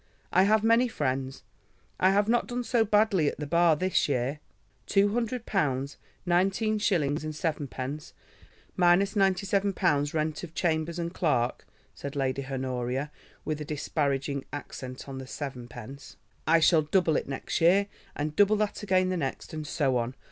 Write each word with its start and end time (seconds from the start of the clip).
I 0.33 0.45
have 0.45 0.63
many 0.63 0.87
friends. 0.87 1.43
I 1.99 2.09
have 2.09 2.27
not 2.27 2.47
done 2.47 2.63
so 2.63 2.83
badly 2.83 3.27
at 3.27 3.37
the 3.39 3.45
Bar 3.45 3.75
this 3.75 4.09
year." 4.09 4.39
"Two 4.87 5.09
hundred 5.13 5.45
pounds, 5.45 5.97
nineteen 6.25 6.79
shillings 6.79 7.23
and 7.23 7.35
sevenpence, 7.35 8.13
minus 8.75 9.15
ninety 9.15 9.45
seven 9.45 9.73
pounds 9.73 10.11
rent 10.15 10.41
of 10.43 10.55
chambers 10.55 10.97
and 10.97 11.13
clerk," 11.13 11.67
said 11.93 12.15
Lady 12.15 12.47
Honoria, 12.47 13.11
with 13.45 13.61
a 13.61 13.63
disparaging 13.63 14.43
accent 14.51 15.07
on 15.07 15.19
the 15.19 15.27
sevenpence. 15.27 16.15
"I 16.47 16.61
shall 16.61 16.81
double 16.81 17.15
it 17.15 17.29
next 17.29 17.61
year, 17.61 17.85
and 18.15 18.35
double 18.35 18.55
that 18.55 18.81
again 18.81 19.09
the 19.09 19.17
next, 19.17 19.53
and 19.53 19.67
so 19.67 19.97
on. 19.97 20.15